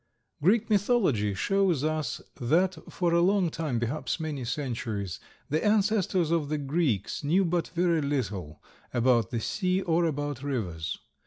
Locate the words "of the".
6.31-6.57